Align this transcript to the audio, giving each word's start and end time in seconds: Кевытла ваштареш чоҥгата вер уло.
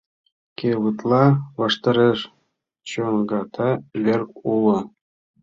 Кевытла 0.57 1.23
ваштареш 1.59 2.19
чоҥгата 2.89 3.69
вер 4.03 4.21
уло. 4.53 4.77